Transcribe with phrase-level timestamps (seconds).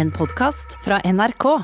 [0.00, 1.62] en podkast fra NRK.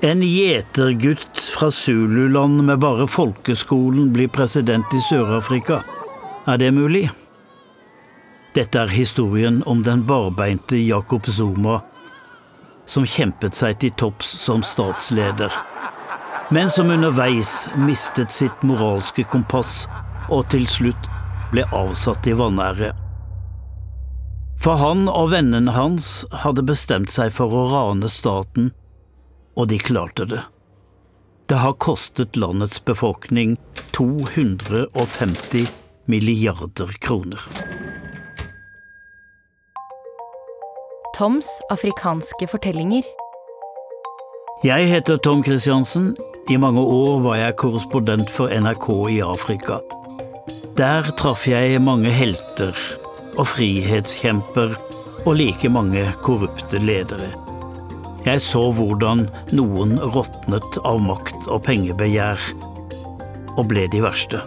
[0.00, 5.80] En gjetergutt fra Zululand med bare folkeskolen blir president i Sør-Afrika.
[6.46, 7.08] Er det mulig?
[8.52, 11.80] Dette er historien om den barbeinte Jacob Zuma,
[12.84, 15.52] som kjempet seg til topps som statsleder,
[16.52, 19.86] men som underveis mistet sitt moralske kompass
[20.30, 21.10] og til slutt
[21.52, 22.92] ble avsatt i vanære.
[24.62, 28.72] For han og vennene hans hadde bestemt seg for å rane staten
[29.56, 30.42] og de klarte det.
[31.46, 33.56] Det har kostet landets befolkning
[33.94, 35.68] 250
[36.10, 37.40] milliarder kroner.
[41.16, 43.06] Toms afrikanske fortellinger.
[44.64, 46.16] Jeg heter Tom Christiansen.
[46.50, 49.78] I mange år var jeg korrespondent for NRK i Afrika.
[50.76, 52.76] Der traff jeg mange helter
[53.40, 54.74] og frihetskjemper
[55.22, 57.30] og like mange korrupte ledere.
[58.26, 59.22] Jeg så hvordan
[59.56, 62.44] noen råtnet av makt og pengebegjær,
[63.56, 64.42] og ble de verste.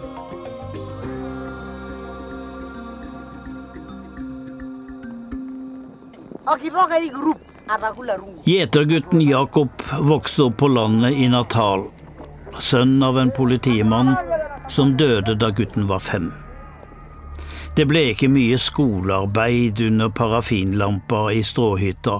[8.46, 11.88] Gjetergutten Jakob vokste opp på landet i Natal,
[12.62, 14.14] sønn av en politimann
[14.70, 16.30] som døde da gutten var fem.
[17.76, 22.18] Det ble ikke mye skolearbeid under parafinlampa i stråhytta,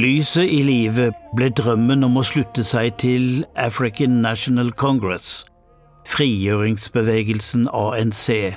[0.00, 5.42] Lyset i livet ble drømmen om å slutte seg til African National Congress,
[6.08, 8.56] frigjøringsbevegelsen ANC,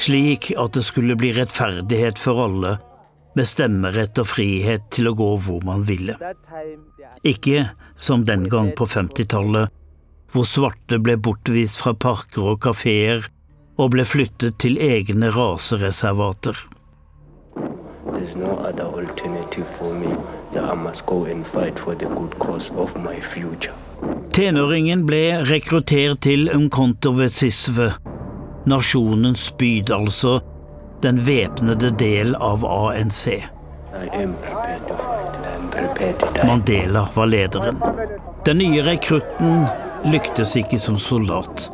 [0.00, 2.78] slik at det skulle bli rettferdighet for alle,
[3.36, 6.16] med stemmerett og frihet til å gå hvor man ville.
[7.28, 7.66] Ikke
[8.00, 9.68] som den gang på 50-tallet,
[10.32, 13.28] hvor svarte ble bortvist fra parker og kafeer
[13.78, 16.56] og ble flyttet til egne rasereservater.
[18.08, 20.10] There's no other alternative for me
[20.52, 23.74] that I must go and fight for the good cause of my future.
[24.32, 27.92] Tenåringen ble rekruttert til Unkontovesisve,
[28.70, 30.38] nasjonens spyd, altså
[31.02, 33.42] den væpnede del av ANC.
[36.46, 37.82] Mandela var lederen.
[38.44, 39.66] Den nye rekrutten
[40.04, 41.68] lyktes ikke som soldat.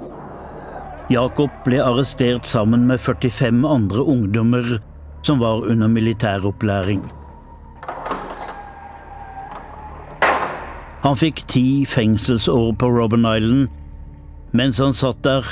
[1.13, 4.79] Jakob ble arrestert sammen med 45 andre ungdommer
[5.25, 7.03] som var under militæropplæring.
[11.05, 13.69] Han fikk ti fengselsår på Robben Island.
[14.57, 15.45] Mens han satt der,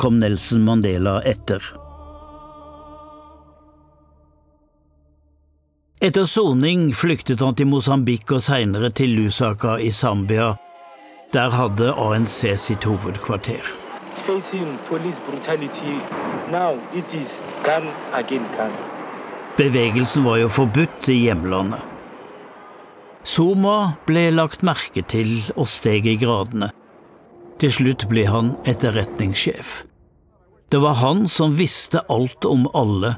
[0.00, 1.60] kom Nelson Mandela etter.
[6.00, 10.54] Etter soning flyktet han til Mosambik og seinere til Lusaka i Zambia.
[11.32, 13.62] Der hadde ANC sitt hovedkvarter.
[19.56, 21.84] Bevegelsen var jo forbudt i hjemlandet.
[23.24, 23.76] Zuma
[24.08, 26.72] ble lagt merke til og steg i gradene.
[27.62, 29.84] Til slutt ble han etterretningssjef.
[30.72, 33.12] Det var han som visste alt om alle,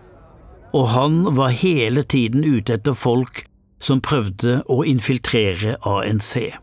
[0.76, 3.46] og han var hele tiden ute etter folk
[3.80, 6.60] som prøvde å infiltrere ANC.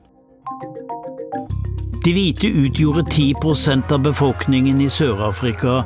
[2.03, 5.83] De hvite utgjorde 10% av befolkningen i Sør-Afrika,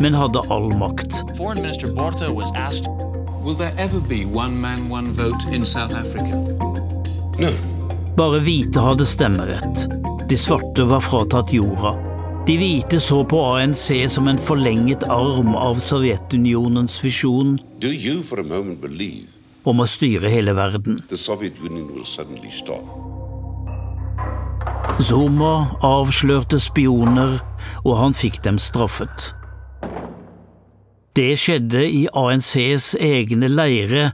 [0.00, 1.22] men hadde all makt.
[2.56, 2.86] Asked,
[3.44, 6.36] Will there ever be one man, one vote in South Africa?
[8.16, 9.86] Bare hvite hadde stemmerett.
[10.28, 11.94] De svarte var fratatt jorda.
[12.46, 17.56] De hvite så på ANC som en forlenget arm av Sovjetunionens visjon
[19.64, 21.00] om å styre hele verden.
[24.98, 27.36] Zuma avslørte spioner,
[27.86, 29.28] og han fikk dem straffet.
[31.14, 34.08] Det skjedde i ANCs egne leire,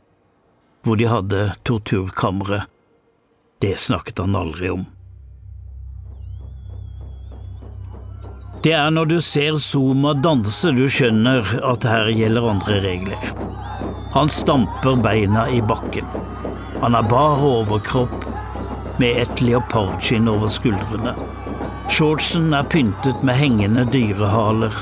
[0.85, 2.67] hvor de hadde torturkamre.
[3.65, 4.85] Det snakket han aldri om.
[8.65, 13.27] Det er når du ser Zuma danse du skjønner at her gjelder andre regler.
[14.13, 16.09] Han stamper beina i bakken.
[16.85, 18.34] Han har bar overkropp
[18.99, 21.15] med et leopardskinn over skuldrene.
[21.91, 24.75] Shortsen er pyntet med hengende dyrehaler.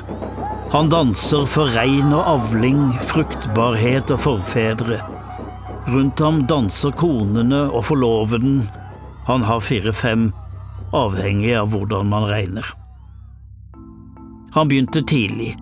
[0.73, 5.01] Han danser for regn og avling, fruktbarhet og forfedre.
[5.91, 8.63] Rundt ham danser konene og forloveden.
[9.27, 10.31] Han har fire-fem,
[10.95, 12.65] avhengig av hvordan man regner.
[14.55, 15.55] Han begynte tidlig,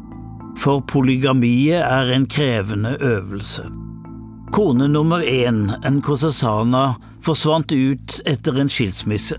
[0.59, 3.69] for polygamiet er en krevende øvelse.
[4.53, 9.37] Kone nummer én, Nkosasana, forsvant ut etter en skilsmisse.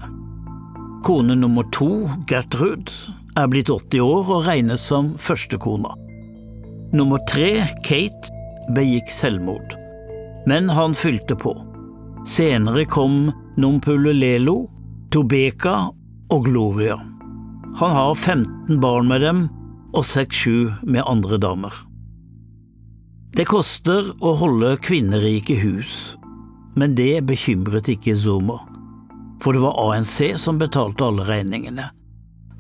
[1.06, 2.92] Kone nummer to, Gertrud,
[3.38, 5.96] er blitt 80 år og regnes som førstekona.
[6.94, 8.30] Nummer tre, Kate,
[8.76, 9.78] begikk selvmord.
[10.46, 11.56] Men han fylte på.
[12.28, 14.66] Senere kom Nompulelelo,
[15.12, 15.90] Tobeka
[16.32, 17.00] og Gloria.
[17.80, 19.48] Han har 15 barn med dem
[19.94, 21.74] og 6-7 med andre damer.
[23.32, 26.18] Det koster å holde kvinnerike hus,
[26.76, 28.60] men det bekymret ikke Zuma,
[29.42, 31.90] for det var ANC som betalte alle regningene.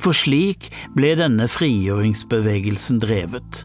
[0.01, 3.63] For slik ble denne frigjøringsbevegelsen drevet.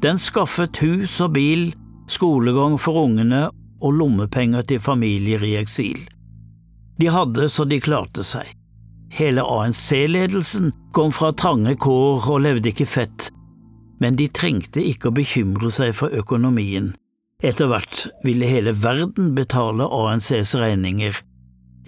[0.00, 1.66] Den skaffet hus og bil,
[2.08, 3.48] skolegang for ungene
[3.80, 6.00] og lommepenger til familier i eksil.
[7.00, 8.48] De hadde så de klarte seg.
[9.12, 13.28] Hele ANC-ledelsen kom fra trange kår og levde ikke fett,
[14.00, 16.92] men de trengte ikke å bekymre seg for økonomien.
[17.40, 21.22] Etter hvert ville hele verden betale ANCs regninger,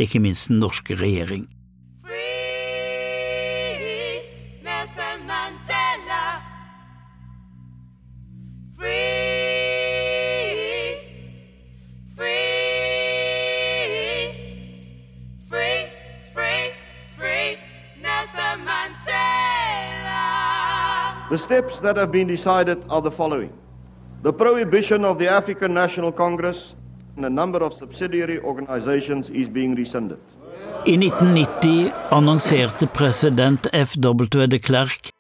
[0.00, 1.44] ikke minst den norske regjering.
[21.32, 23.61] The steps that have been decided are the following.
[24.22, 26.76] The prohibition of the African National Congress
[27.16, 30.18] and a number of subsidiary organizations is being rescinded.
[30.86, 34.46] I 1990 annonserte president F.W.
[34.46, 35.10] de Klerk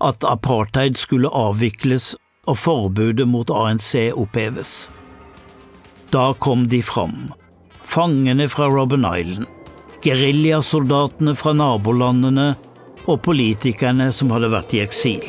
[0.00, 2.16] at apartheid skulle avvikles
[2.46, 4.90] og forbudet mot ANC oppheves.
[6.10, 7.30] Da kom de fram,
[7.84, 9.46] fangene fra Robben Island,
[10.02, 12.48] geriljasoldatene fra nabolandene
[13.06, 15.22] og politikerne som hadde vært i eksil.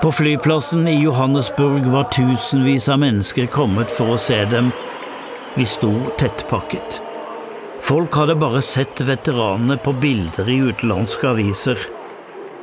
[0.00, 4.70] På flyplassen i Johannesburg var tusenvis av mennesker kommet for å se dem.
[5.54, 7.02] Vi sto tettpakket.
[7.84, 11.84] Folk hadde bare sett veteranene på bilder i utenlandske aviser.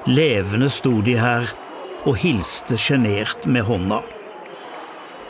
[0.09, 1.45] Levende sto de her
[2.07, 4.01] og hilste sjenert med hånda.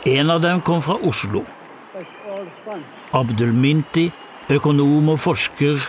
[0.08, 1.44] En av dem kom fra Oslo.
[3.12, 4.08] Abdul Minti,
[4.48, 5.84] økonom og forsker,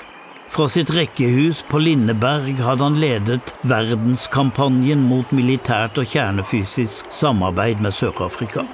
[0.49, 7.93] fra sitt rekkehus på Lindeberg hadde han ledet verdenskampanjen mot militært og kjernefysisk samarbeid med
[7.93, 8.65] Sør-Afrika.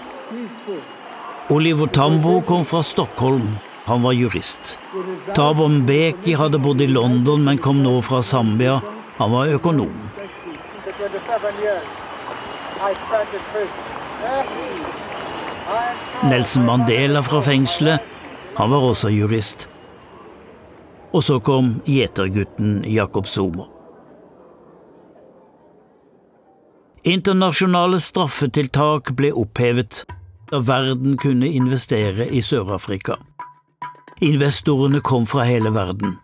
[1.51, 3.57] Oliver Tambo kom fra Stockholm.
[3.85, 4.79] Han var jurist.
[5.35, 8.79] Thabo Mbeki hadde bodd i London, men kom nå fra Zambia.
[9.19, 9.93] Han var økonom.
[16.23, 18.11] Nelson Mandela fra fengselet.
[18.55, 19.67] Han var også jurist
[21.15, 23.69] og så kom gjetergutten Jakob Zuma.
[27.07, 30.01] Internasjonale straffetiltak ble opphevet
[30.49, 33.15] da verden kunne investere i Sør-Afrika.
[34.25, 36.17] Investorene kom fra hele verden.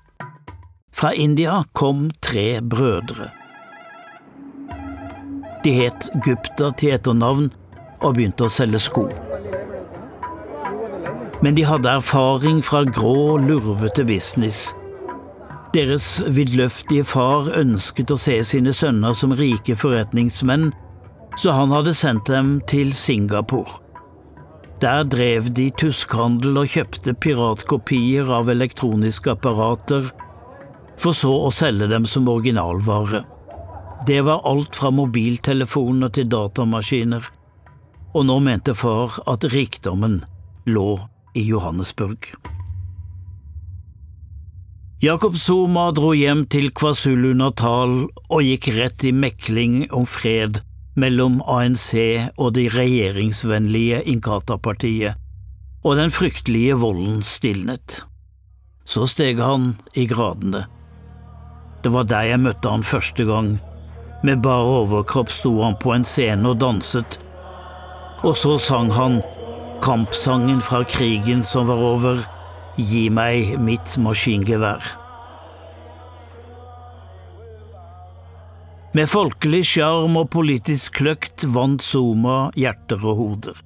[0.92, 3.30] Fra India kom tre brødre.
[5.64, 7.52] De het Gupta til etternavn
[8.02, 9.08] og begynte å selge sko.
[11.42, 14.72] Men de hadde erfaring fra grå, lurvete business
[15.74, 20.72] deres vidløftige far ønsket å se sine sønner som rike forretningsmenn,
[21.40, 23.80] så han hadde sendt dem til Singapore.
[24.82, 30.10] Der drev de tuskhandel og kjøpte piratkopier av elektroniske apparater,
[31.02, 33.24] for så å selge dem som originalvare.
[34.06, 37.28] Det var alt fra mobiltelefoner til datamaskiner,
[38.12, 40.24] og nå mente far at rikdommen
[40.68, 40.90] lå
[41.38, 42.34] i Johannesburg.
[45.02, 50.60] Jakob Zuma dro hjem til KwaZulu-Natal og gikk rett i mekling om fred
[50.94, 51.88] mellom ANC
[52.36, 55.18] og det regjeringsvennlige Inkata-partiet,
[55.82, 58.04] og den fryktelige volden stilnet.
[58.86, 60.68] Så steg han i gradene.
[61.82, 63.56] Det var der jeg møtte han første gang.
[64.22, 67.18] Med bar overkropp sto han på en scene og danset,
[68.22, 69.18] og så sang han
[69.82, 72.22] kampsangen fra krigen som var over,
[72.80, 74.86] Gi meg mitt maskingevær.
[78.96, 83.60] Med folkelig sjarm og politisk kløkt vant Zuma hjerter og hoder.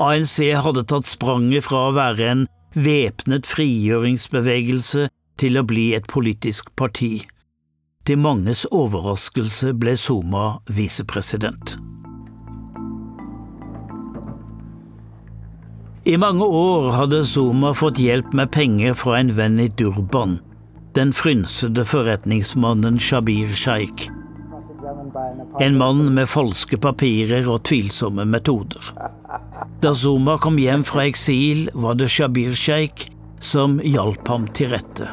[0.00, 2.44] ANC hadde tatt spranget fra å være en
[2.78, 5.08] væpnet frigjøringsbevegelse
[5.42, 7.26] til å bli et politisk parti.
[8.06, 11.76] Til manges overraskelse ble Zuma visepresident.
[16.10, 20.40] I mange år hadde Zuma fått hjelp med penger fra en venn i Durban,
[20.98, 24.08] den frynsede forretningsmannen Shabir Sheikh.
[25.62, 28.88] En mann med falske papirer og tvilsomme metoder.
[29.84, 35.12] Da Zuma kom hjem fra eksil, var det Shabir Sheikh som hjalp ham til rette.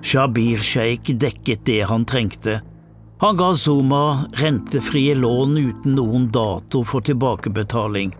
[0.00, 2.62] Shabir Sheikh dekket det han trengte.
[3.20, 8.16] Han ga Zuma rentefrie lån uten noen dato for tilbakebetaling.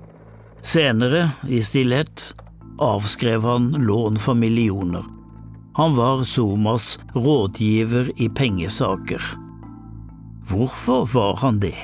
[0.68, 2.34] Senere, i stillhet,
[2.78, 5.04] avskrev han lån for millioner.
[5.74, 9.22] Han var Somas rådgiver i pengesaker.
[10.48, 11.78] Hvorfor var han det?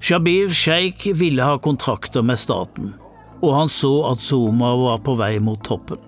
[0.00, 2.94] Shabir Sheikh ville ha kontrakter med staten,
[3.42, 5.98] og han så at Zuma var på vei mot toppen.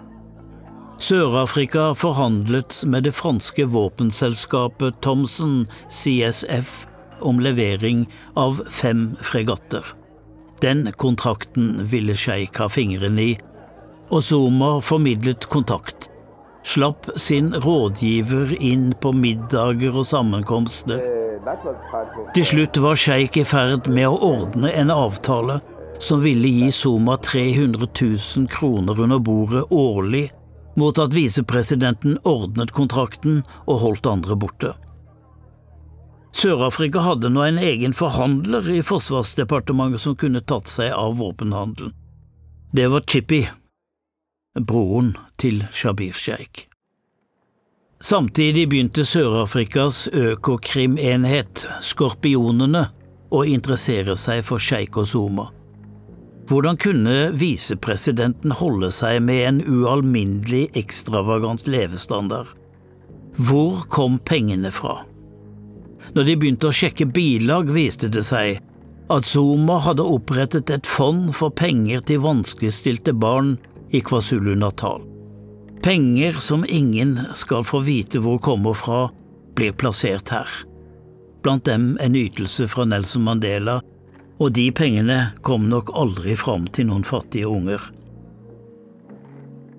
[1.02, 6.84] Sør-Afrika forhandlet med det franske våpenselskapet Thomsen CSF
[7.20, 8.06] om levering
[8.38, 9.97] av fem fregatter.
[10.62, 13.34] Den kontrakten ville sjeik ha fingrene i,
[14.10, 16.08] og Zuma formidlet kontakt.
[16.66, 21.00] Slapp sin rådgiver inn på middager og sammenkomster.
[22.34, 25.60] Til slutt var sjeik i ferd med å ordne en avtale
[26.02, 30.26] som ville gi Zuma 300 000 kroner under bordet årlig
[30.78, 34.74] mot at visepresidenten ordnet kontrakten og holdt andre borte.
[36.38, 41.90] Sør-Afrika hadde nå en egen forhandler i Forsvarsdepartementet som kunne tatt seg av våpenhandelen.
[42.70, 43.40] Det var Chippy,
[44.54, 46.68] broren til Shabir Sheikh.
[47.98, 52.84] Samtidig begynte Sør-Afrikas økokrimenhet, Skorpionene,
[53.34, 55.50] å interessere seg for Sheikh og Zuma.
[56.46, 62.54] Hvordan kunne visepresidenten holde seg med en ualminnelig ekstravagant levestandard?
[63.34, 65.00] Hvor kom pengene fra?
[66.14, 68.62] Når de begynte å sjekke bilag, viste det seg
[69.08, 73.54] at Zuma hadde opprettet et fond for penger til vanskeligstilte barn
[73.96, 75.04] i KwaZulu-Natal.
[75.84, 79.06] Penger som ingen skal få vite hvor kommer fra,
[79.56, 80.50] blir plassert her.
[81.42, 83.78] Blant dem en ytelse fra Nelson Mandela
[84.38, 87.80] og de pengene kom nok aldri fram til noen fattige unger.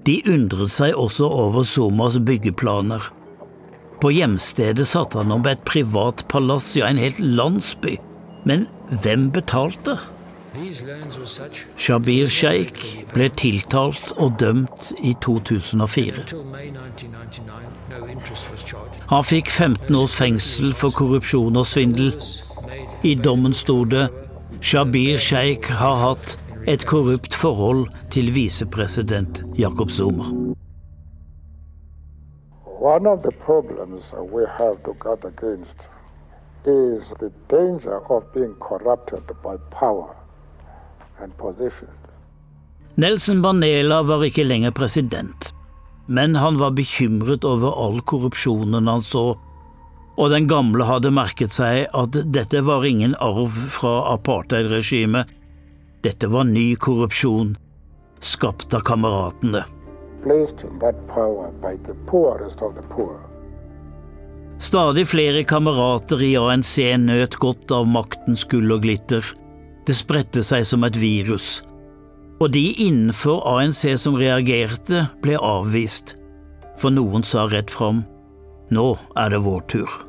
[0.07, 3.03] De undret seg også over Zumas byggeplaner.
[3.99, 7.97] På hjemstedet satte han om et privat palass, ja, en helt landsby.
[8.47, 8.67] Men
[9.03, 9.97] hvem betalte?
[11.77, 16.23] Shabir Sheikh ble tiltalt og dømt i 2004.
[19.11, 22.15] Han fikk 15 års fengsel for korrupsjon og svindel.
[23.03, 24.07] I dommen sto det
[24.61, 26.37] Shabir Sheikh har hatt
[26.67, 30.33] et korrupt forhold til visepresident Jacob Zuma.
[32.79, 35.75] One of the problems we have to guard against
[36.65, 40.15] is the danger of being corrupted by power
[41.19, 41.89] and position.
[42.95, 45.51] Nelson Mandela var ikke lenger president,
[46.07, 49.35] men han var bekymret over all korrupsjonen han så
[50.19, 55.27] og den gamle hadde merket seg at dette var ingen arv fra apartheidregimet.
[56.03, 57.53] Dette var ny korrupsjon,
[58.19, 59.63] skapt av kameratene.
[64.59, 69.23] Stadig flere kamerater i ANC nøt godt av maktens gull og glitter.
[69.87, 71.61] Det spredte seg som et virus.
[72.39, 76.17] Og de innenfor ANC som reagerte, ble avvist.
[76.79, 78.03] For noen sa rett fram
[78.69, 80.08] nå er det vår tur.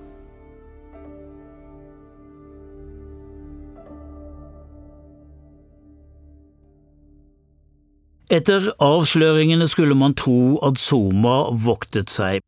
[8.30, 12.44] Etter avsløringene skulle man tro at Zuma voktet seg,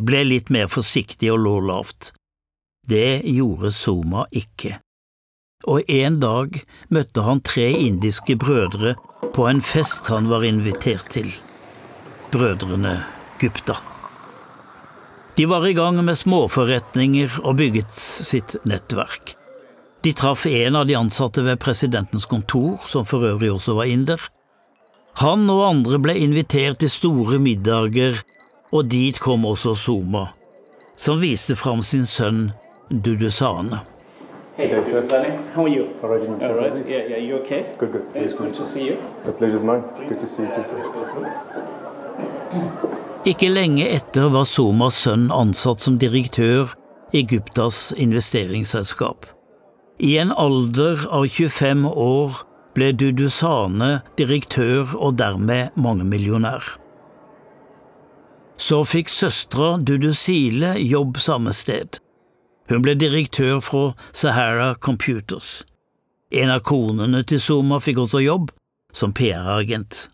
[0.00, 2.14] ble litt mer forsiktig og lå lavt.
[2.88, 4.78] Det gjorde Zuma ikke.
[5.68, 6.56] Og en dag
[6.88, 8.94] møtte han tre indiske brødre
[9.36, 11.28] på en fest han var invitert til.
[12.32, 12.94] Brødrene
[13.40, 13.76] Gupta.
[15.36, 19.34] De var i gang med småforretninger og bygget sitt nettverk.
[20.00, 24.22] De traff en av de ansatte ved presidentens kontor, som for øvrig også var inder,
[25.16, 28.20] han og andre ble invitert til store middager,
[28.72, 30.26] og dit kom også Soma,
[30.96, 32.50] som viste fram sin sønn
[32.90, 33.80] Dudusane.
[34.56, 35.02] Hey, Dr.
[35.04, 35.36] Sunny.
[35.54, 35.88] How are you?
[36.02, 36.88] All right, All right.
[36.88, 37.66] Yeah, yeah, you okay?
[37.78, 38.04] Good, good.
[38.14, 38.96] It's good to see you.
[39.26, 39.82] The pleasure's mine.
[39.98, 40.80] Good to see you too, sir.
[43.26, 46.72] Ikke lenge etter var Somas sønn ansatt som direktør
[47.12, 49.26] i Egyptas investeringsselskap.
[49.98, 52.40] I en alder av 25 år
[52.76, 56.76] ble Dudusane direktør og dermed mangemillionær.
[58.56, 61.98] Så fikk søstera Dudusile jobb samme sted.
[62.68, 65.64] Hun ble direktør fra Sahara Computers.
[66.30, 68.50] En av konene til Zuma fikk også jobb
[68.96, 70.08] som PR-agent.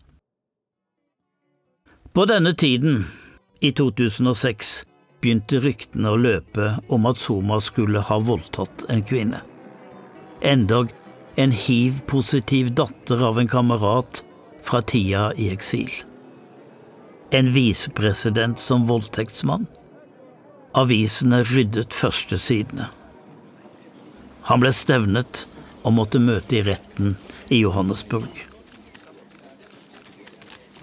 [2.13, 3.07] På denne tiden,
[3.59, 4.83] i 2006,
[5.23, 9.39] begynte ryktene å løpe om at Zuma skulle ha voldtatt en kvinne.
[10.43, 10.91] Endog
[11.35, 14.23] en hiv-positiv datter av en kamerat
[14.61, 15.89] fra tida i eksil.
[17.31, 19.65] En visepresident som voldtektsmann?
[20.77, 22.89] Avisene ryddet førstesidene.
[24.49, 25.45] Han ble stevnet
[25.83, 27.15] og måtte møte i retten
[27.49, 28.45] i Johannesburg.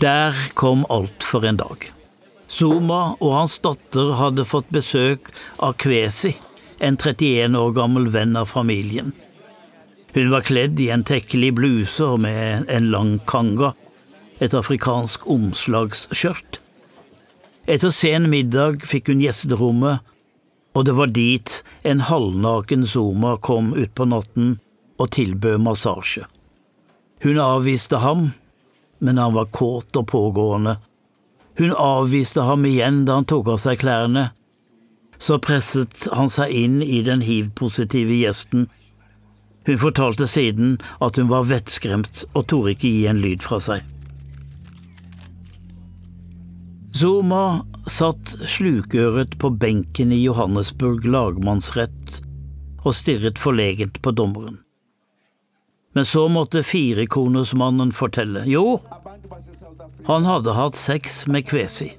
[0.00, 1.90] Der kom alt for en dag.
[2.50, 5.30] Zuma og hans datter hadde fått besøk
[5.62, 6.33] av Kwesi,
[6.80, 9.12] en 31 år gammel venn av familien.
[10.14, 13.75] Hun var kledd i en tekkelig bluse og med en lang kanga,
[14.40, 16.59] et afrikansk omslagsskjørt.
[17.71, 20.00] Etter sen middag fikk hun gjesterommet,
[20.75, 24.57] og det var dit en halvnaken Zuma kom utpå natten
[24.99, 26.26] og tilbød massasje.
[27.23, 28.31] Hun avviste ham,
[28.99, 30.76] men han var kåt og pågående.
[31.59, 34.31] Hun avviste ham igjen da han tok av seg klærne.
[35.21, 38.71] Så presset han seg inn i den hiv-positive gjesten.
[39.71, 43.85] Hun fortalte siden at hun var vettskremt og torde ikke gi en lyd fra seg.
[46.91, 52.19] Zuma satt slukøret på benken i Johannesburg lagmannsrett
[52.83, 54.57] og stirret forlegent på dommeren.
[55.95, 58.43] Men så måtte firekonersmannen fortelle.
[58.50, 58.81] Jo,
[60.09, 61.93] han hadde hatt sex med Kvesi,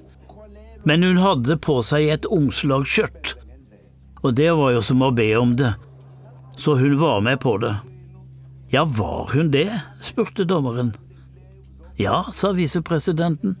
[0.84, 3.32] men hun hadde på seg et omslagsskjørt,
[4.20, 5.72] og det var jo som å be om det,
[6.56, 7.76] så hun var med på det.
[8.72, 9.80] Ja, var hun det?
[10.00, 10.94] spurte dommeren.
[11.96, 13.56] Ja, sa visepresidenten.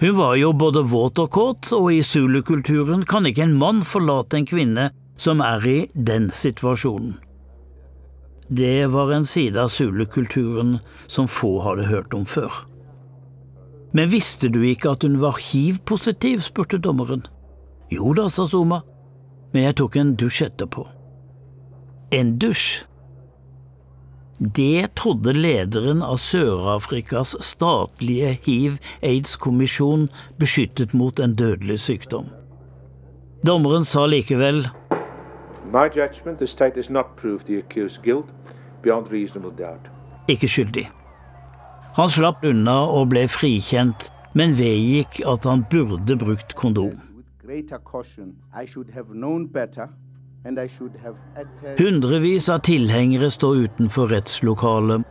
[0.00, 4.38] Hun var jo både våt og kåt, og i zulukulturen kan ikke en mann forlate
[4.38, 7.16] en kvinne som er i den situasjonen.
[8.48, 12.52] Det var en side av zulukulturen som få hadde hørt om før.
[13.92, 17.26] Men visste du ikke at hun var hiv-positiv, spurte dommeren.
[17.92, 18.82] Jo da, sa Zuma,
[19.52, 20.86] men jeg tok en dusj etterpå.
[22.10, 22.84] En dusj?
[24.38, 30.06] Det trodde lederen av Sør-Afrikas statlige hiv-aids-kommisjon
[30.38, 32.30] beskyttet mot en dødelig sykdom.
[33.46, 34.64] Dommeren sa likevel
[40.28, 40.86] ikke skyldig.
[41.98, 46.94] Han slapp unna og ble frikjent, men vedgikk at han burde brukt kondom.
[51.78, 55.02] Hundrevis av tilhengere står utenfor rettslokalet,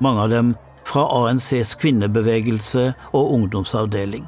[0.00, 0.52] mange av dem
[0.84, 4.26] fra ANCs kvinnebevegelse og ungdomsavdeling.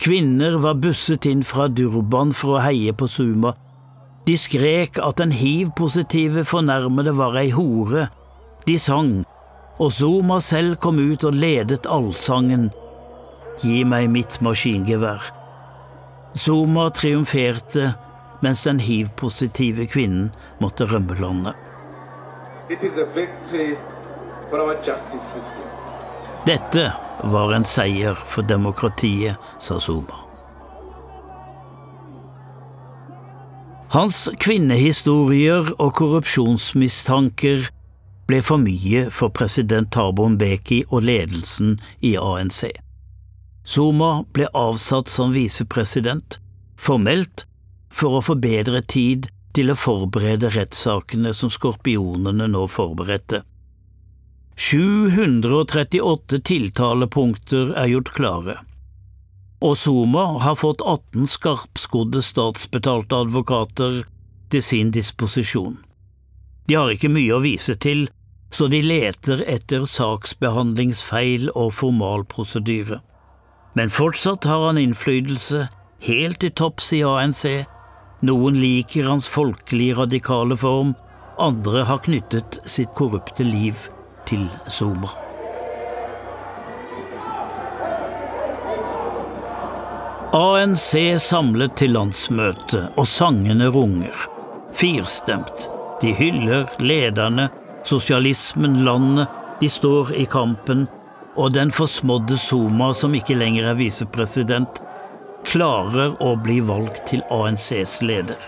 [0.00, 3.54] Kvinner var busset inn fra Durban for å heie på Suma.
[4.26, 8.08] De skrek at den hiv-positive fornærmede var ei hore.
[8.66, 9.24] De sang,
[9.78, 12.70] og Zuma selv kom ut og ledet allsangen
[13.62, 15.22] Gi meg mitt maskingevær.
[16.34, 17.92] Zuma triumferte
[18.44, 20.28] mens den hiv-positive kvinnen
[20.60, 21.56] måtte rømme landet.
[26.44, 26.84] Dette
[27.34, 30.20] var en seier for demokratiet, sa Zuma.
[33.94, 37.68] Hans kvinnehistorier og korrupsjonsmistanker
[38.26, 42.72] ble for mye for president Thabo Mbeki og ledelsen i ANC.
[43.64, 46.40] Zuma ble avsatt som visepresident,
[46.76, 47.46] formelt
[47.94, 53.44] for å få bedre tid til å forberede rettssakene som skorpionene nå forberedte.
[54.58, 58.56] 738 tiltalepunkter er gjort klare,
[59.64, 64.02] og Zuma har fått 18 skarpskodde statsbetalte advokater
[64.50, 65.80] til sin disposisjon.
[66.68, 68.06] De har ikke mye å vise til,
[68.54, 73.00] så de leter etter saksbehandlingsfeil og formalprosedyre.
[73.74, 75.66] Men fortsatt har han innflytelse
[76.06, 77.42] helt til topps i ANC
[78.20, 80.94] noen liker hans folkelig radikale form,
[81.38, 83.88] andre har knyttet sitt korrupte liv
[84.28, 85.10] til Zuma.
[90.34, 94.24] ANC samlet til landsmøte, og sangene runger.
[94.74, 95.68] Firstemt.
[96.02, 97.48] De hyller lederne,
[97.86, 99.30] sosialismen, landet.
[99.60, 100.88] De står i kampen,
[101.38, 104.82] og den forsmådde Zuma, som ikke lenger er visepresident,
[105.46, 108.40] klarer å bli valgt til ANCs leder.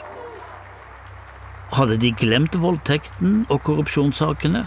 [1.77, 4.65] Hadde de glemt voldtekten og korrupsjonssakene?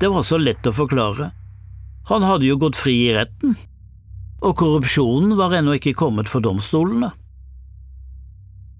[0.00, 1.30] Det var så lett å forklare.
[2.08, 3.56] Han hadde jo gått fri i retten,
[4.44, 7.10] og korrupsjonen var ennå ikke kommet for domstolene.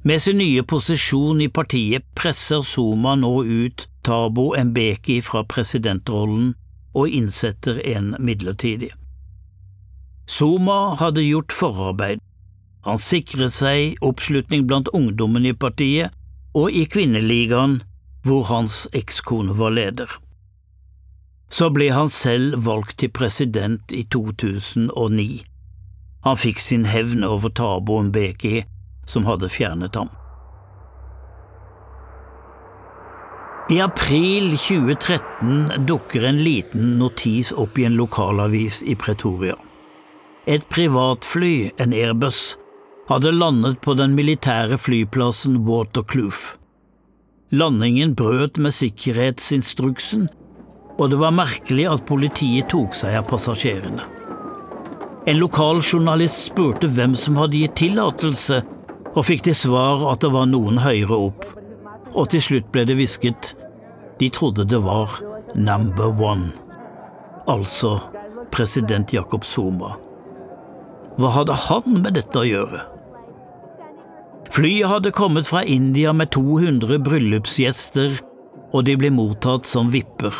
[0.06, 6.52] Med sin nye posisjon i partiet presser Zuma nå ut Tabo Mbeki fra presidentrollen
[6.94, 8.92] og innsetter en midlertidig.
[10.28, 12.20] Zuma hadde gjort forarbeid.
[12.86, 16.14] Han sikret seg oppslutning blant ungdommen i partiet
[16.54, 17.80] og i Kvinneligaen,
[18.26, 20.10] hvor hans ekskone var leder.
[21.48, 25.44] så ble han selv valgt til president i 2009.
[26.26, 28.64] Han fikk sin hevn over taboen Beki,
[29.06, 30.10] som hadde fjernet ham.
[33.70, 39.54] I april 2013 dukker en liten notis opp i en lokalavis i Pretoria.
[40.46, 42.56] Et privatfly, en Airbus,
[43.08, 46.52] hadde landet på den militære flyplassen Watercloof.
[47.50, 50.28] Landingen brøt med sikkerhetsinstruksen,
[50.98, 54.06] og det var merkelig at politiet tok seg av passasjerene.
[55.26, 58.62] En lokal journalist spurte hvem som hadde gitt tillatelse,
[59.16, 61.42] og fikk til svar at det var noen høyere opp,
[62.14, 63.56] og til slutt ble det hvisket
[64.22, 65.18] de trodde det var
[65.58, 66.52] number one,
[67.50, 67.98] altså
[68.54, 69.96] president Jacob Zuma.
[71.16, 72.82] Hva hadde han med dette å gjøre?
[74.52, 78.18] Flyet hadde kommet fra India med 200 bryllupsgjester,
[78.72, 80.34] og de ble mottatt som vipper.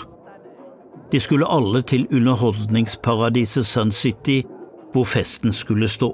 [1.12, 4.42] De skulle alle til underholdningsparadiset Sun City,
[4.92, 6.12] hvor festen skulle stå.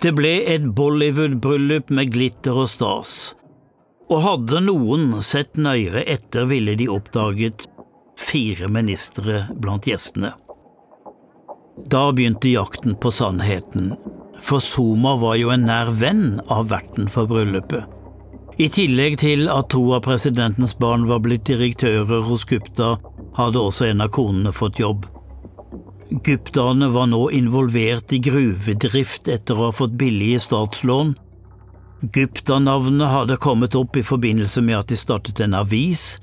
[0.00, 3.14] Det ble et Bollywood-bryllup med glitter og stas,
[4.10, 7.66] og hadde noen sett nøyere etter, ville de oppdaget
[8.20, 10.32] fire ministre blant gjestene.
[11.90, 13.94] Da begynte jakten på sannheten,
[14.40, 17.86] for Soma var jo en nær venn av verten for bryllupet.
[18.60, 22.96] I tillegg til at to av presidentens barn var blitt direktører hos Gupta,
[23.38, 25.06] hadde også en av konene fått jobb.
[26.10, 31.14] Guptaene var nå involvert i gruvedrift etter å ha fått billige statslån.
[32.02, 36.18] Gupta-navnet hadde kommet opp i forbindelse med at de startet en avis,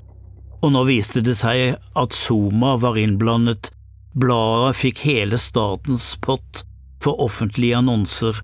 [0.60, 3.72] og nå viste det seg at Soma var innblandet.
[4.18, 6.64] Bladet fikk hele statens pott
[7.02, 8.40] for offentlige annonser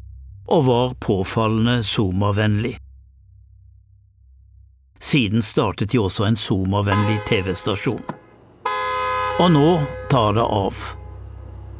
[0.46, 2.76] og var påfallende Zuma-vennlig.
[5.02, 8.04] Siden startet de også en Zuma-vennlig TV-stasjon.
[9.42, 9.68] Og nå
[10.12, 10.78] tar det av.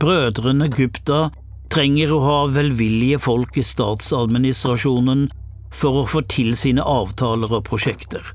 [0.03, 1.29] Brødrene Gupta
[1.71, 5.29] trenger å ha velvillige folk i statsadministrasjonen
[5.75, 8.27] for å få til sine avtaler og prosjekter.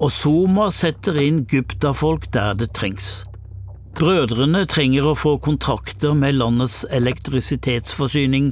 [0.00, 3.26] Og Zuma setter inn Gupta-folk der det trengs.
[3.96, 8.50] Brødrene trenger å få kontrakter med landets elektrisitetsforsyning,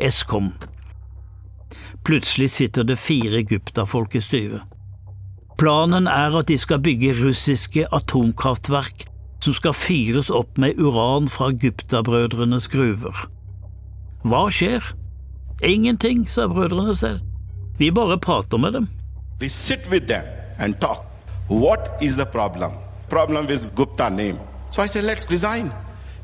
[0.00, 0.54] Eskom.
[2.08, 4.64] Plutselig sitter det fire Gupta-folk i styret.
[5.60, 9.04] Planen er at de skal bygge russiske atomkraftverk
[9.44, 13.26] som skal fyres opp med uran fra Gupta-brødrenes gruver.
[14.24, 14.80] Hva skjer?
[15.60, 17.20] Ingenting, sa brødrene selv.
[17.76, 18.88] Vi bare prater med dem.
[19.42, 20.24] We sit with them
[20.58, 21.04] and talk.
[21.48, 22.72] What is the problem?
[23.10, 23.44] Problem
[23.76, 24.38] Gupta name.
[24.70, 25.72] So I said, let's resign.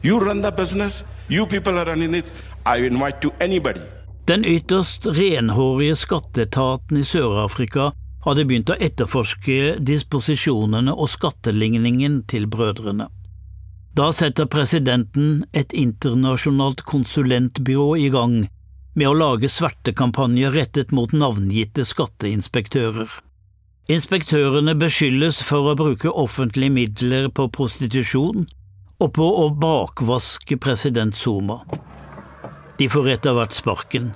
[0.03, 1.05] You run the business.
[1.29, 2.33] You people are running this.
[2.67, 3.81] I invite to anybody.
[4.25, 7.91] Den ytterst renhårige skatteetaten i Sør-Afrika
[8.25, 13.11] hadde begynt å etterforske disposisjonene og skatteligningen til brødrene.
[13.95, 18.41] Da setter presidenten et internasjonalt konsulentbyrå i gang
[18.95, 23.11] med å lage svertekampanjer rettet mot navngitte skatteinspektører.
[23.85, 28.47] Inspektørene beskyldes for å bruke offentlige midler på prostitusjon
[28.97, 31.59] og på å bakvaske president Zuma.
[32.79, 34.15] De får etter hvert sparken.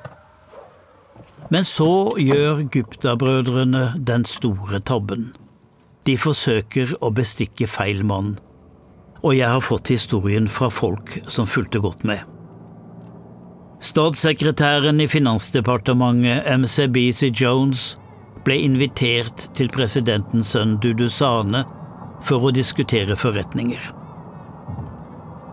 [1.53, 5.35] Men så gjør Gupta-brødrene den store tabben.
[6.09, 8.39] De forsøker å bestikke feil mann,
[9.21, 12.25] og jeg har fått historien fra folk som fulgte godt med.
[13.85, 17.99] Statssekretæren i Finansdepartementet, MCBC Jones,
[18.49, 21.67] ble invitert til presidentens sønn Dudusane
[22.25, 23.91] for å diskutere forretninger.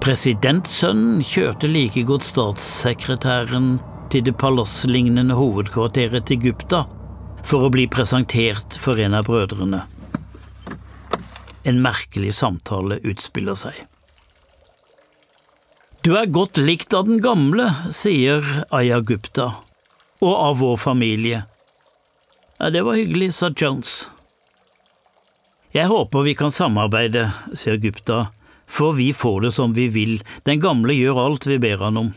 [0.06, 3.80] Presidentsønnen kjørte like godt statssekretæren
[4.14, 6.86] til det palasslignende hovedkvarteret til Gupta
[7.46, 9.82] for å bli presentert for en av brødrene.
[11.66, 13.82] En merkelig samtale utspiller seg.
[16.06, 19.50] Du er godt likt av den gamle, sier Aya Gupta,
[20.22, 21.42] og av vår familie,
[22.60, 24.10] ja, det var hyggelig, sa Jones.
[25.76, 28.30] Jeg håper vi kan samarbeide, sier Gupta,
[28.68, 32.14] for vi får det som vi vil, den gamle gjør alt vi ber han om.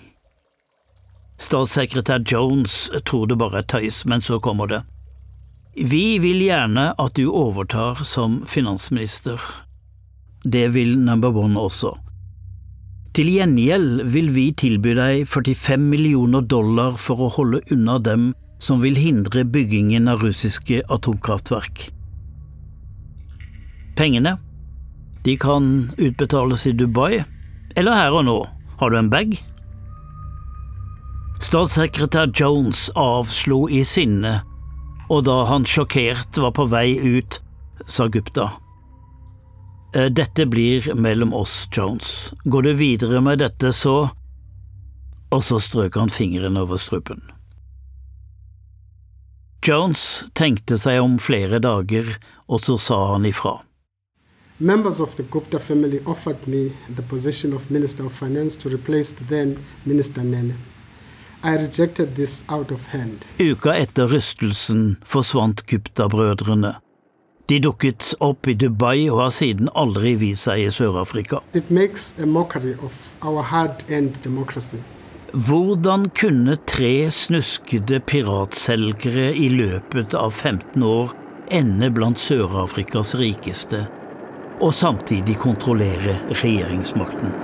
[1.38, 4.83] Statssekretær Jones tror det bare er tøys, men så kommer det.
[5.79, 9.38] Vi vil gjerne at du overtar som finansminister.
[10.42, 11.92] Det vil number one også.
[13.14, 18.82] Til gjengjeld vil vi tilby deg 45 millioner dollar for å holde unna dem som
[18.82, 21.88] vil hindre byggingen av russiske atomkraftverk.
[23.98, 24.36] Pengene
[25.24, 27.24] de kan utbetales i Dubai,
[27.76, 28.38] eller her og nå.
[28.78, 29.34] Har du en bag?
[31.42, 34.38] Statssekretær Jones avslo i sinne,
[35.10, 37.40] og da han sjokkert var på vei ut,
[37.86, 38.50] sa Gupta.
[39.94, 42.32] eh, dette blir mellom oss, Jones.
[42.44, 44.10] Går du videre med dette, så…
[45.30, 47.20] Og så strøk han fingeren over strupen.
[49.66, 52.14] Jones tenkte seg om flere dager,
[52.46, 53.58] og så sa han ifra.
[54.58, 59.12] Members of the Gupta family offered me the position of Minister of Finance to replace
[59.12, 60.54] the then Minister Nene.
[61.42, 63.26] I rejected this out of hand.
[63.38, 66.74] Uka etter rystelsen forsvant Gupta-brødrene.
[67.48, 71.38] De dukket opp i Dubai og har siden aldri vist seg i Sør-Afrika.
[71.54, 74.82] It makes a mockery of our hard-earned democracy.
[75.32, 81.10] Hvordan kunne tre snuskede piratselgere i løpet av 15 år
[81.52, 83.82] ende blant Sør-Afrikas rikeste,
[84.64, 87.34] og samtidig kontrollere regjeringsmakten?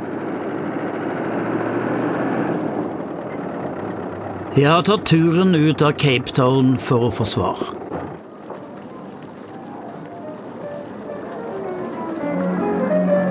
[4.57, 7.61] Jeg har tatt turen ut av Cape Town for å få svar.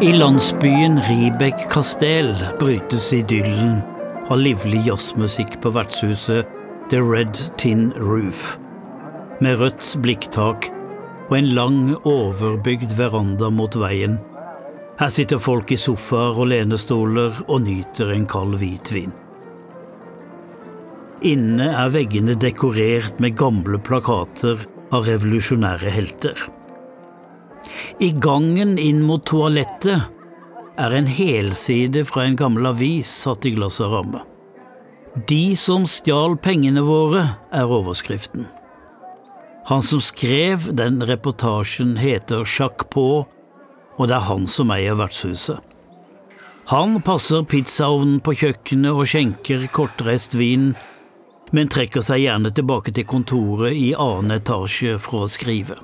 [0.03, 3.81] I landsbyen Ribek Kastel brytes idyllen
[4.31, 6.47] av livlig jazzmusikk på vertshuset
[6.91, 8.57] The Red Tin Roof,
[9.43, 10.69] med rødt blikktak
[11.29, 14.19] og en lang, overbygd veranda mot veien.
[14.99, 19.13] Her sitter folk i sofaer og lenestoler og nyter en kald hvitvin.
[21.23, 26.35] Inne er veggene dekorert med gamle plakater av revolusjonære helter.
[28.03, 30.22] I gangen inn mot toalettet
[30.77, 34.23] er en helside fra en gammel avis satt i glass og ramme.
[35.29, 38.47] De som stjal pengene våre, er overskriften.
[39.69, 43.27] Han som skrev den reportasjen, heter Jacques på,
[43.93, 45.61] og det er han som eier vertshuset.
[46.71, 50.71] Han passer pizzaovnen på kjøkkenet og skjenker kortreist vin,
[51.53, 55.77] men trekker seg gjerne tilbake til kontoret i annen etasje for å skrive.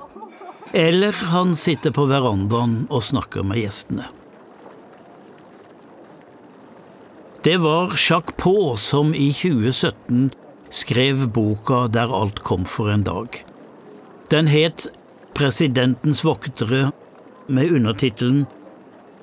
[0.74, 4.08] Eller han sitter på verandaen og snakker med gjestene.
[7.42, 10.30] Det var Jacques Pau som i 2017
[10.70, 13.38] skrev boka Der alt kom for en dag.
[14.28, 14.90] Den het
[15.34, 16.90] Presidentens voktere,
[17.48, 18.44] med undertittelen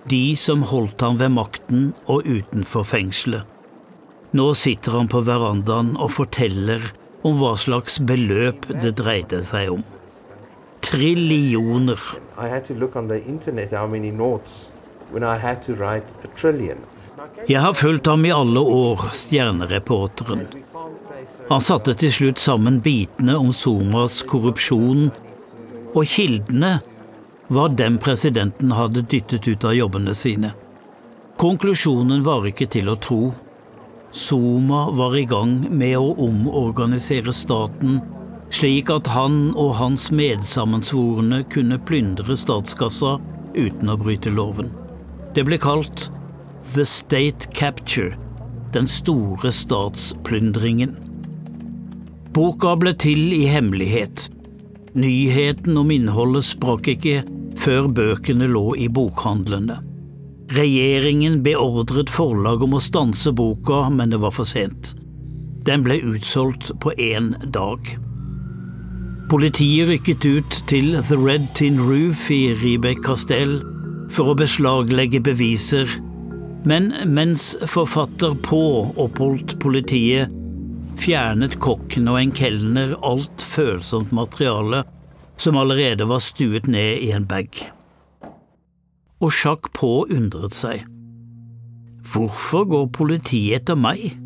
[0.09, 3.45] De som holdt ham ved makten og utenfor fengselet.
[4.33, 6.89] Nå sitter han på verandaen og forteller
[7.21, 9.85] om hva slags beløp det dreide seg om.
[10.81, 12.01] Trillioner.
[12.33, 14.71] I had to look on the internet how many notes
[15.11, 15.77] when I had to
[16.35, 16.81] trillion.
[17.45, 20.47] Jeg har fulgt ham i alle år, stjernereporteren.
[21.49, 25.11] Han satte til slutt sammen bitene om Somas korrupsjon,
[25.93, 26.79] og kildene
[27.53, 30.51] var dem presidenten hadde dyttet ut av jobbene sine.
[31.37, 33.21] Konklusjonen var ikke til å tro.
[34.11, 38.01] Soma var i gang med å omorganisere staten
[38.49, 43.17] slik at han og hans medsammensvorne kunne plyndre statskassa
[43.57, 44.71] uten å bryte loven.
[45.35, 46.07] Det ble kalt
[46.73, 48.17] The State Capture,
[48.73, 50.95] den store statsplyndringen.
[52.33, 54.25] Boka ble til i hemmelighet.
[54.93, 57.21] Nyheten om innholdet sprakk ikke
[57.57, 59.79] før bøkene lå i bokhandlene.
[60.57, 64.91] Regjeringen beordret forlaget om å stanse boka, men det var for sent.
[65.65, 67.93] Den ble utsolgt på én dag.
[69.31, 73.61] Politiet rykket ut til The Red Tin Roof i Ribek Castell
[74.11, 75.87] for å beslaglegge beviser,
[76.63, 80.29] men mens forfatter På oppholdt politiet,
[80.97, 84.83] fjernet kokken og en kelner alt følsomt materiale
[85.37, 87.49] som allerede var stuet ned i en bag.
[89.21, 90.85] Og Jacques På undret seg.
[92.07, 94.17] Hvorfor går politiet etter meg?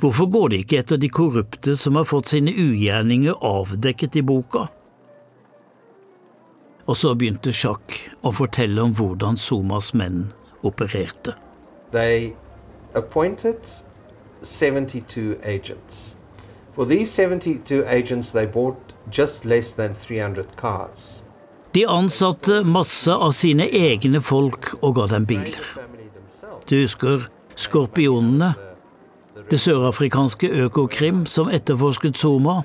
[0.00, 4.66] Hvorfor går de ikke etter de korrupte som har fått sine ugjerninger avdekket i boka?
[6.86, 10.28] Og så begynte Jacques å fortelle om hvordan Somas menn
[10.66, 11.34] opererte.
[11.92, 12.34] They
[12.94, 13.58] appointed
[14.42, 16.16] 72 agents.
[16.74, 21.24] For these 72 agents, they bought just less than 300 cars.
[21.72, 25.60] De ansatte masse av sine egne folk og ga dem biler.
[26.68, 28.54] Du husker Skorpionene,
[29.50, 32.62] det sørafrikanske Økokrim som etterforsket Soma?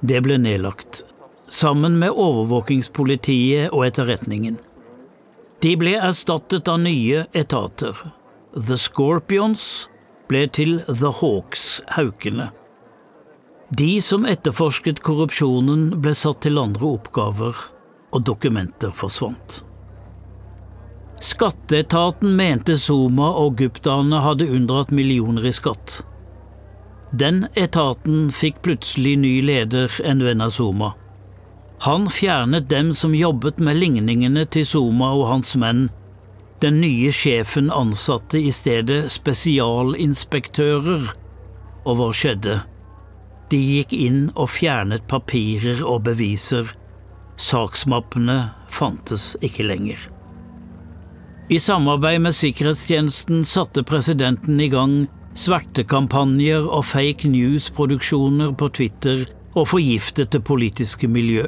[0.00, 1.02] Det ble nedlagt,
[1.48, 4.58] sammen med overvåkingspolitiet og etterretningen.
[5.60, 7.96] De ble erstattet av nye etater.
[8.54, 9.88] The Scorpions
[10.30, 12.52] ble til The Hawks, haukene.
[13.74, 17.58] De som etterforsket korrupsjonen, ble satt til andre oppgaver,
[18.14, 19.62] og dokumenter forsvant.
[21.18, 26.04] Skatteetaten mente Zuma og guptaene hadde unndratt millioner i skatt.
[27.10, 30.94] Den etaten fikk plutselig ny leder, en venn av Soma.
[31.80, 35.86] Han fjernet dem som jobbet med ligningene til Zuma og hans menn.
[36.58, 41.06] Den nye sjefen ansatte i stedet spesialinspektører.
[41.86, 42.56] Og hva skjedde?
[43.48, 46.74] De gikk inn og fjernet papirer og beviser.
[47.38, 50.00] Saksmappene fantes ikke lenger.
[51.48, 55.06] I samarbeid med sikkerhetstjenesten satte presidenten i gang
[55.38, 61.46] svertekampanjer og fake news-produksjoner på Twitter og forgiftet det politiske miljø.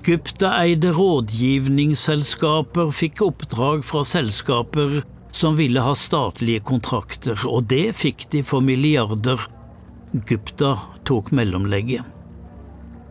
[0.00, 5.02] Gupta-eide rådgivningsselskaper fikk oppdrag fra selskaper
[5.36, 9.44] som ville ha statlige kontrakter, og det fikk de for milliarder.
[10.26, 10.72] Gupta
[11.04, 12.08] tok mellomlegget.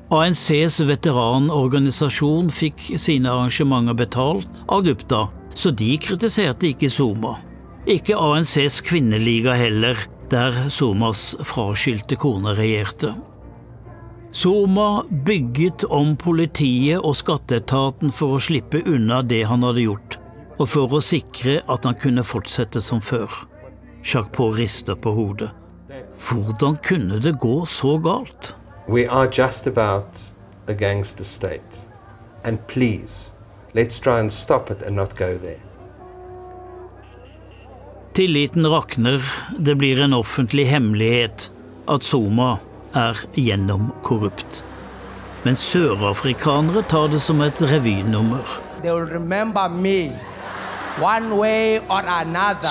[0.09, 7.37] ANCs veteranorganisasjon fikk sine arrangementer betalt av Gupta, så de kritiserte ikke Zuma.
[7.85, 10.01] Ikke ANCs kvinneliga heller,
[10.33, 13.13] der Zumas fraskilte kone regjerte.
[14.31, 20.17] Zuma bygget om politiet og skatteetaten for å slippe unna det han hadde gjort,
[20.61, 23.31] og for å sikre at han kunne fortsette som før.
[24.31, 25.49] Paul rister på hodet.
[26.19, 28.53] Hvordan kunne det gå så galt?
[28.87, 30.19] We are just about
[30.67, 31.85] a gangster state.
[32.43, 33.31] And please,
[33.73, 35.59] let's try and stop it and not go there.
[38.13, 39.23] Tilliten rakner,
[39.57, 41.51] det blir en offentlig hemmelighet
[41.87, 42.57] at Zuma
[42.95, 44.63] er gjennomkorrupt.
[45.43, 48.57] Men sørafrikanere tar det som et revynummer.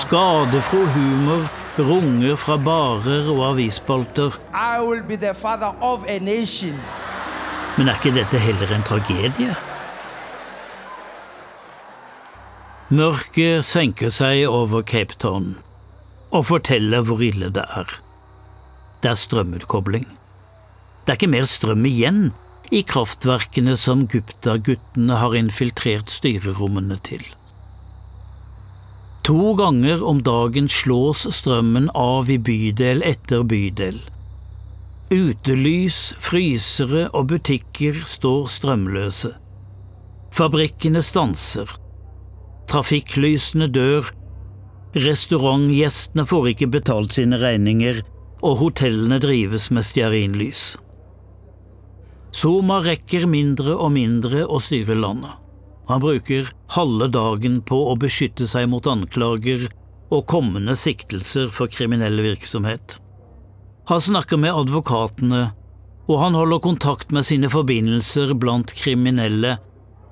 [0.03, 1.47] Skadefro humor
[1.79, 4.35] runger fra barer og avisspalter.
[7.77, 9.55] Men er ikke dette heller en tragedie?
[12.89, 15.57] Mørket senker seg over Cape Town
[16.33, 17.89] og forteller hvor ille det er.
[18.99, 20.05] Det er strømutkobling.
[21.05, 22.23] Det er ikke mer strøm igjen
[22.75, 27.23] i kraftverkene som Gupta-guttene har infiltrert styrerommene til.
[29.25, 33.99] To ganger om dagen slås strømmen av i bydel etter bydel.
[35.09, 39.31] Utelys, frysere og butikker står strømløse.
[40.33, 41.69] Fabrikkene stanser,
[42.69, 44.11] trafikklysene dør,
[44.97, 48.03] restaurantgjestene får ikke betalt sine regninger,
[48.45, 50.63] og hotellene drives med stearinlys.
[52.35, 55.33] Zuma rekker mindre og mindre å styre landet.
[55.89, 59.65] Han bruker halve dagen på å beskytte seg mot anklager
[60.13, 62.99] og kommende siktelser for kriminell virksomhet.
[63.89, 65.47] Han snakker med advokatene,
[66.09, 69.57] og han holder kontakt med sine forbindelser blant kriminelle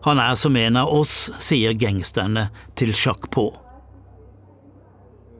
[0.08, 2.48] han er som en av oss, sier gangsterne
[2.80, 3.50] til sjakk på.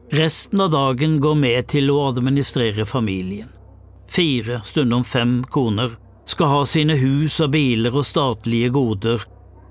[0.10, 3.50] Resten av dagen går med til å administrere familien.
[4.08, 9.26] Fire, stundom fem koner skal ha sine hus og biler og statlige goder.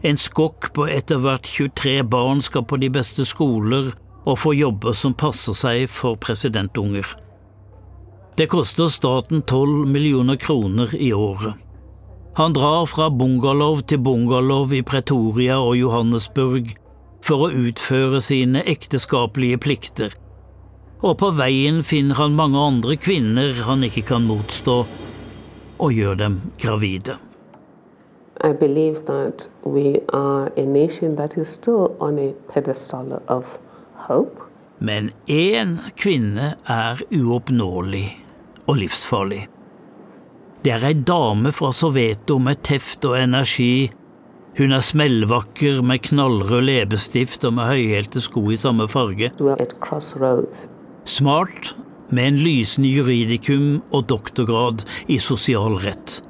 [0.05, 3.94] En skokk på etter hvert 23 barn skal på de beste skoler
[4.27, 7.09] og få jobber som passer seg for presidentunger.
[8.37, 11.57] Det koster staten 12 millioner kroner i året.
[12.37, 16.75] Han drar fra bungalow til bungalow i Pretoria og Johannesburg
[17.25, 20.12] for å utføre sine ekteskapelige plikter,
[21.02, 24.76] og på veien finner han mange andre kvinner han ikke kan motstå,
[25.76, 27.18] og gjør dem gravide.
[28.44, 33.59] I believe that we are a nation that is still on a pedestal of
[34.09, 34.42] hope.
[34.78, 38.09] Men én kvinne er uoppnåelig
[38.68, 39.46] og livsfarlig.
[40.64, 43.88] Det er ei dame fra Soveto med teft og energi.
[44.59, 49.30] Hun er smellvakker med knallrød leppestift og med høyhælte sko i samme farge.
[51.06, 51.74] Smart,
[52.10, 56.20] med en lysende juridikum og doktorgrad i sosial rett.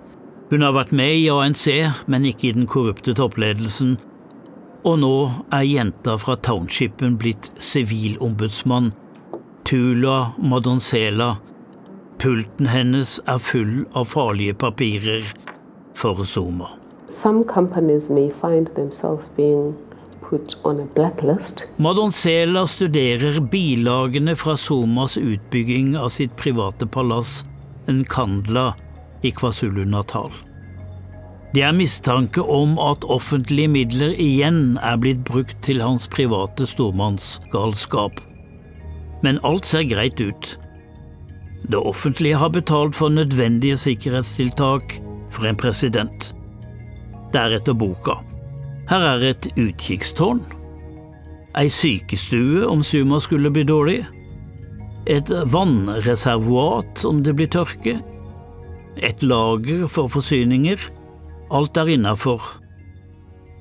[0.50, 1.64] Hun har vært med i ANC,
[2.06, 3.96] men ikke i den korrupte toppledelsen.
[4.86, 5.14] Og nå
[5.48, 8.92] er jenta fra townshipen blitt sivilombudsmann.
[9.66, 11.38] Tula Madonsela
[12.20, 15.24] Pulten hennes er full av farlige papirer
[15.96, 16.68] for Zuma.
[17.08, 19.74] Some companies may find themselves being
[21.77, 27.44] Madonsela studerer bilagene fra Somas utbygging av sitt private palass,
[27.87, 28.74] Nkandla,
[29.22, 30.35] i KwaZulu-Natal.
[31.54, 38.20] Det er mistanke om at offentlige midler igjen er blitt brukt til hans private stormannsgalskap.
[39.24, 40.56] Men alt ser greit ut.
[41.70, 44.98] Det offentlige har betalt for nødvendige sikkerhetstiltak
[45.33, 46.33] for en president.
[47.33, 48.20] Det er etter boka.
[48.87, 50.44] Her er et utkikkstårn.
[51.58, 54.04] Ei sykestue om Suma skulle bli dårlig.
[55.10, 57.96] Et vannreservoat om det blir tørke.
[58.96, 60.78] Et lager for forsyninger.
[61.50, 62.42] alt er innafor.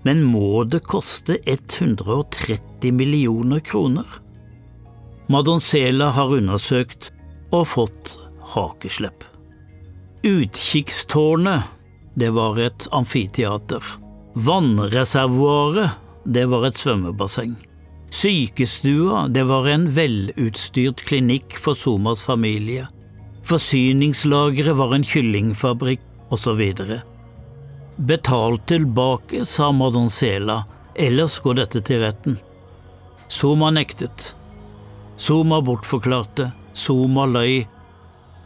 [0.03, 4.05] Men må det koste 130 millioner kroner?
[5.29, 7.11] Madonsela har undersøkt
[7.51, 8.19] og fått
[8.53, 9.23] hakeslepp.
[10.25, 11.63] Utkikkstårnet,
[12.15, 14.04] det var et amfiteater.
[14.35, 15.89] Vannreservoaret,
[16.23, 17.53] det var et svømmebasseng.
[18.11, 22.89] Sykestua, det var en velutstyrt klinikk for Somas familie.
[23.47, 26.01] Forsyningslageret var en kyllingfabrikk,
[26.35, 26.61] osv.
[27.95, 30.65] Betal tilbake, sa Madonsela,
[30.95, 32.35] ellers går dette til retten.
[33.31, 34.33] Soma nektet.
[35.15, 37.63] Soma bortforklarte, Soma løy.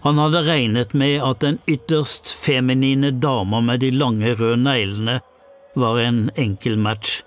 [0.06, 5.18] Han hadde regnet med at den ytterst feminine dama med de lange røde neglene
[5.76, 7.22] var en enkel match,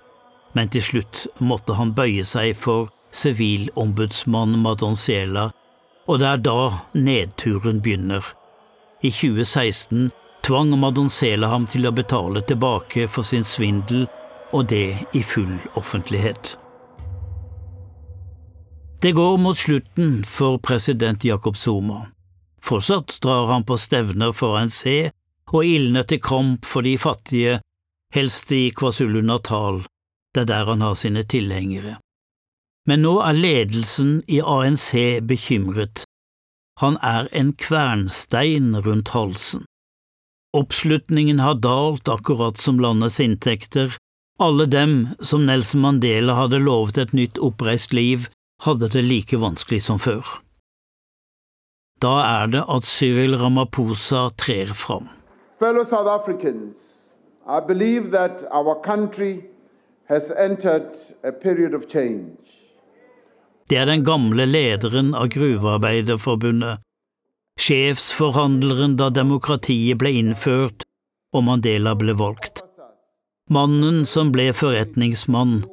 [0.53, 5.51] men til slutt måtte han bøye seg for sivilombudsmann Madonsela
[6.07, 6.59] og det er da
[6.93, 8.25] nedturen begynner.
[9.03, 10.11] I 2016
[10.43, 14.07] tvang Madonsela ham til å betale tilbake for sin svindel,
[14.53, 16.57] og det i full offentlighet.
[19.01, 22.05] Det går mot slutten for president Jacob Zuma.
[22.63, 24.85] Fortsatt drar han på stevner for ANC
[25.51, 27.57] og ildner til kamp for de fattige,
[28.13, 29.83] helst i KwaZulu-Natal,
[30.33, 31.97] det er der han har sine tilhengere.
[32.87, 34.89] Men nå er ledelsen i ANC
[35.27, 36.03] bekymret.
[36.81, 39.65] Han er en kvernstein rundt halsen.
[40.53, 43.95] Oppslutningen har dalt akkurat som landets inntekter.
[44.39, 48.27] Alle dem som Nelson Mandela hadde lovet et nytt oppreist liv,
[48.65, 50.25] hadde det like vanskelig som før.
[52.01, 55.07] Da er det at Cyril Ramaphosa trer fram.
[55.59, 57.02] Fellow South Africans,
[57.45, 59.43] I believe that our country
[60.07, 62.37] has entered a period of change.
[63.69, 66.79] Det er den gamle lederen av Gruvearbeiderforbundet,
[67.59, 70.83] sjefsforhandleren da demokratiet ble innført
[71.33, 72.61] og Mandela ble valgt.
[73.49, 75.63] Mannen som ble forretningsmann.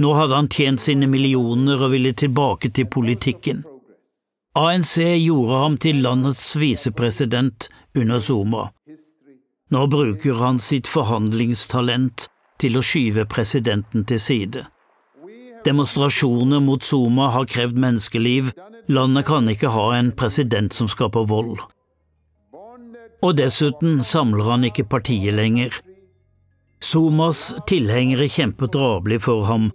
[0.00, 3.64] Nå hadde han tjent sine millioner og ville tilbake til politikken.
[4.58, 8.68] ANC gjorde ham til landets visepresident under Zuma.
[9.74, 12.28] Nå bruker han sitt forhandlingstalent
[12.62, 14.60] til å skyve presidenten til side.
[15.66, 18.52] Demonstrasjoner mot Zuma har krevd menneskeliv.
[18.86, 21.64] Landet kan ikke ha en president som skaper vold.
[23.24, 25.74] Og dessuten samler han ikke partiet lenger.
[26.84, 29.70] Zumas tilhengere kjemper drabelig for ham,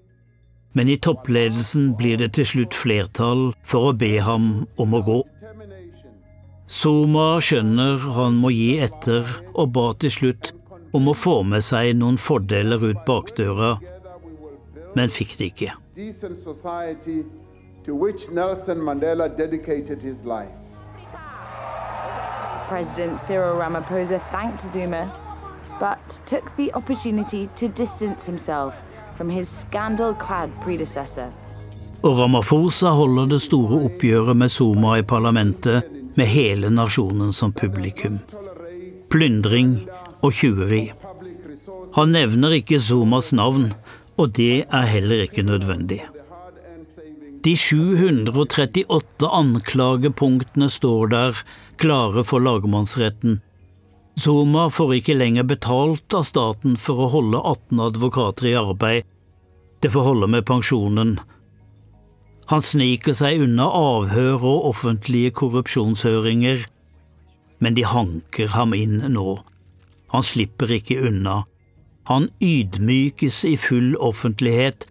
[0.78, 5.20] men i toppledelsen blir det til slutt flertall for å be ham om å gå.
[6.70, 9.26] Zuma skjønner han må gi etter,
[9.58, 10.54] og ba til slutt
[10.94, 13.78] om å få med seg noen fordeler ut bakdøra
[14.96, 15.74] men fikk det ikke.
[22.70, 25.12] President Cyril Ramaphosa thanked Zuma,
[25.80, 28.74] but took the opportunity to distance himself
[29.18, 31.32] from his scandal-clad predecessor.
[32.04, 38.20] Og Ramaphosa holder det store oppgjøret med Zuma i parlamentet med hele nasjonen som publikum.
[39.10, 39.76] Plyndring
[40.22, 40.92] og tjuveri.
[41.96, 43.72] Han nevner ikke Zumas navn,
[44.20, 46.04] og det er heller ikke nødvendig.
[47.44, 51.38] De 738 anklagepunktene står der,
[51.80, 53.40] klare for lagmannsretten.
[54.20, 59.08] Zuma får ikke lenger betalt av staten for å holde 18 advokater i arbeid.
[59.80, 61.14] Det får holde med pensjonen.
[62.50, 66.64] Han sniker seg unna avhør og offentlige korrupsjonshøringer,
[67.62, 69.36] men de hanker ham inn nå.
[70.10, 71.44] Han slipper ikke unna.
[72.10, 74.88] Han ydmykes i full offentlighet,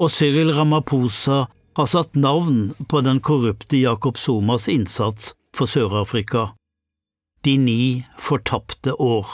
[0.00, 1.44] og Cyril Ramaphosa
[1.76, 6.54] har satt navn på den korrupte Jacob Somas innsats for Sør-Afrika.
[7.44, 9.28] De ni fortapte år,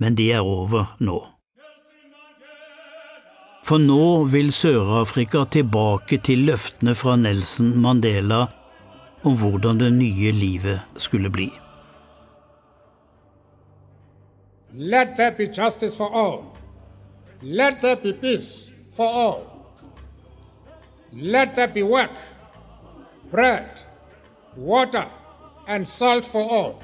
[0.00, 1.20] men de er over nå.
[3.64, 8.42] For nå vil Sør-Afrika tilbake til løftene fra Nelson Mandela
[9.24, 11.48] om hvordan det nye livet skulle bli.
[14.74, 16.44] Let there be justice for all.
[17.40, 19.40] Let there be peace for all.
[21.12, 22.12] Let there be work,
[23.30, 23.80] bread,
[24.56, 25.08] water,
[25.66, 26.83] and salt for all.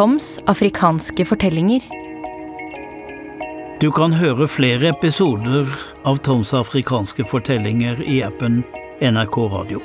[0.00, 1.82] Toms afrikanske fortellinger.
[3.82, 5.68] Du kan høre flere episoder
[6.08, 8.62] av Toms afrikanske fortellinger i appen
[9.04, 9.82] NRK Radio.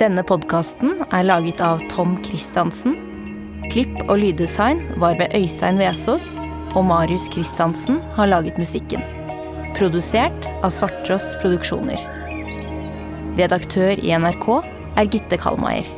[0.00, 2.96] Denne podkasten er laget av Tom Christiansen.
[3.68, 6.24] Klipp og lyddesign var ved Øystein Vesaas,
[6.72, 9.04] og Marius Kristiansen har laget musikken.
[9.76, 12.00] Produsert av Svarttrost Produksjoner.
[13.36, 14.52] Redaktør i NRK
[14.96, 15.97] er Gitte Kalmeier.